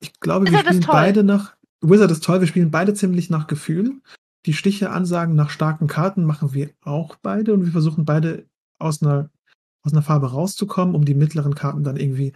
[0.00, 4.00] Ich glaube, wir spielen beide nach, Wizard ist toll, wir spielen beide ziemlich nach Gefühl.
[4.46, 8.46] Die Stiche ansagen nach starken Karten machen wir auch beide und wir versuchen beide
[8.78, 9.28] aus einer,
[9.82, 12.32] aus einer Farbe rauszukommen, um die mittleren Karten dann irgendwie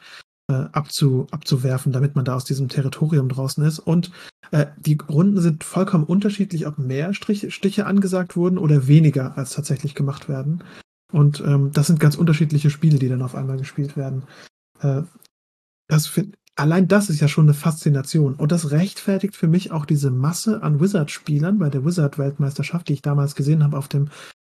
[0.50, 3.78] äh, abzu, abzuwerfen, damit man da aus diesem Territorium draußen ist.
[3.78, 4.10] Und
[4.50, 9.50] äh, die Runden sind vollkommen unterschiedlich, ob mehr Strich, Stiche angesagt wurden oder weniger als
[9.50, 10.62] tatsächlich gemacht werden.
[11.12, 14.24] Und ähm, das sind ganz unterschiedliche Spiele, die dann auf einmal gespielt werden.
[14.80, 15.02] Äh,
[15.88, 18.34] das finde allein das ist ja schon eine Faszination.
[18.34, 23.02] Und das rechtfertigt für mich auch diese Masse an Wizard-Spielern bei der Wizard-Weltmeisterschaft, die ich
[23.02, 24.08] damals gesehen habe auf dem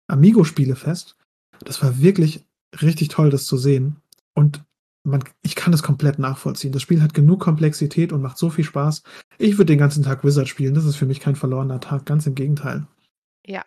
[0.08, 1.16] Amigo-Spielefest.
[1.64, 2.44] Das war wirklich
[2.82, 3.96] richtig toll, das zu sehen.
[4.34, 4.64] Und
[5.04, 6.72] man, ich kann das komplett nachvollziehen.
[6.72, 9.02] Das Spiel hat genug Komplexität und macht so viel Spaß.
[9.38, 10.74] Ich würde den ganzen Tag Wizard spielen.
[10.74, 12.06] Das ist für mich kein verlorener Tag.
[12.06, 12.86] Ganz im Gegenteil.
[13.46, 13.64] Ja.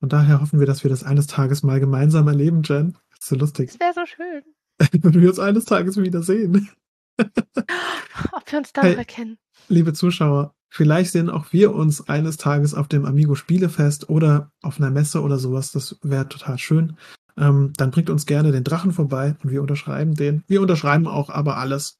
[0.00, 2.96] Und daher hoffen wir, dass wir das eines Tages mal gemeinsam erleben, Jen.
[3.10, 3.70] Das ist so lustig.
[3.70, 4.42] Das wäre so schön.
[5.02, 6.70] Wenn wir uns eines Tages wiedersehen.
[7.18, 9.38] Ob wir uns dann hey, erkennen.
[9.68, 14.78] Liebe Zuschauer, vielleicht sehen auch wir uns eines Tages auf dem Amigo Spielefest oder auf
[14.78, 15.72] einer Messe oder sowas.
[15.72, 16.96] Das wäre total schön.
[17.36, 20.44] Ähm, dann bringt uns gerne den Drachen vorbei und wir unterschreiben den.
[20.46, 21.98] Wir unterschreiben auch aber alles.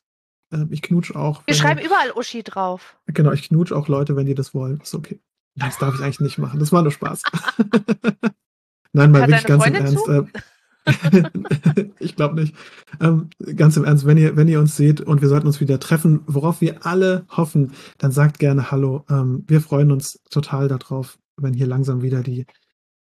[0.53, 1.42] Ähm, ich knutsch auch.
[1.47, 2.97] Wir schreiben ihr, überall Uschi drauf.
[3.07, 4.81] Genau, ich knutsch auch Leute, wenn die das wollen.
[4.81, 5.20] Ist okay.
[5.57, 6.61] Nein, das darf ich eigentlich nicht machen.
[6.61, 7.23] Das war nur Spaß.
[8.92, 10.05] Nein, mal Hat wirklich ganz im Freundin Ernst.
[10.05, 10.12] zu?
[10.12, 10.25] Äh,
[11.99, 12.55] ich glaube nicht.
[13.01, 15.81] Ähm, ganz im Ernst, wenn ihr, wenn ihr uns seht und wir sollten uns wieder
[15.81, 19.05] treffen, worauf wir alle hoffen, dann sagt gerne Hallo.
[19.09, 22.47] Ähm, wir freuen uns total darauf, wenn hier langsam wieder die,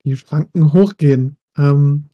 [0.04, 1.38] die Schranken hochgehen.
[1.58, 2.10] Ähm,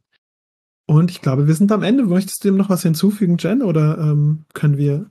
[0.86, 2.04] und ich glaube, wir sind am Ende.
[2.04, 5.10] Möchtest du dem noch was hinzufügen, Jen, oder ähm, können wir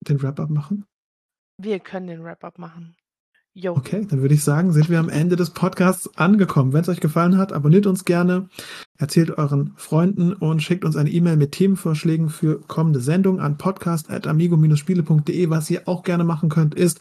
[0.00, 0.84] den Wrap-up machen?
[1.58, 2.96] Wir können den Wrap-up machen.
[3.54, 3.76] Jo.
[3.76, 6.72] Okay, dann würde ich sagen, sind wir am Ende des Podcasts angekommen.
[6.72, 8.48] Wenn es euch gefallen hat, abonniert uns gerne,
[8.96, 15.50] erzählt euren Freunden und schickt uns eine E-Mail mit Themenvorschlägen für kommende Sendungen an podcast.amigo-spiele.de.
[15.50, 17.00] Was ihr auch gerne machen könnt, ist,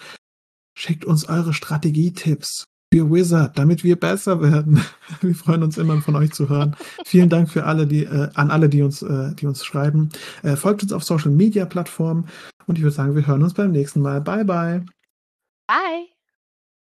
[0.77, 4.83] schickt uns eure Strategietipps für Wizard, damit wir besser werden.
[5.21, 6.75] Wir freuen uns immer von euch zu hören.
[7.05, 10.09] Vielen Dank für alle, die äh, an alle, die uns, äh, die uns schreiben.
[10.43, 12.27] Äh, folgt uns auf Social Media Plattformen
[12.67, 14.21] und ich würde sagen, wir hören uns beim nächsten Mal.
[14.21, 14.85] Bye bye.
[15.67, 16.20] Bye.